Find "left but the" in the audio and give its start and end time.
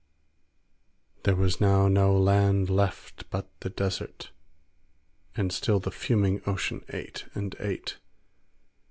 2.71-3.69